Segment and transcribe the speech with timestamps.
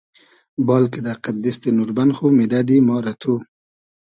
[0.65, 3.33] بال کیدۂ قئد دیستی نوربئن خو میدئدی ما رۂ تو